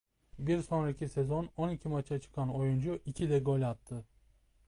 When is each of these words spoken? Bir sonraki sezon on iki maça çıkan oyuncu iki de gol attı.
Bir 0.39 0.61
sonraki 0.67 1.07
sezon 1.09 1.49
on 1.57 1.69
iki 1.69 1.87
maça 1.89 2.19
çıkan 2.19 2.55
oyuncu 2.55 2.99
iki 3.05 3.29
de 3.29 3.39
gol 3.39 3.61
attı. 3.61 4.05